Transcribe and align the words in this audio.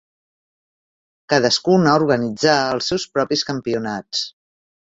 Cadascuna 1.33 1.93
organitzà 1.99 2.57
els 2.79 2.91
seus 2.93 3.09
propis 3.19 3.47
campionats. 3.51 4.27